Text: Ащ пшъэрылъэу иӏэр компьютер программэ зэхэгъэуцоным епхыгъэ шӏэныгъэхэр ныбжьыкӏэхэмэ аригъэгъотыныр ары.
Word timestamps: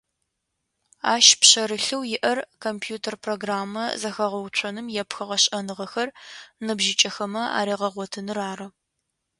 Ащ 1.13 1.25
пшъэрылъэу 1.39 2.01
иӏэр 2.15 2.39
компьютер 2.65 3.13
программэ 3.23 3.83
зэхэгъэуцоным 4.01 4.87
епхыгъэ 5.01 5.37
шӏэныгъэхэр 5.43 6.09
ныбжьыкӏэхэмэ 6.65 7.43
аригъэгъотыныр 7.59 8.39
ары. 8.51 8.67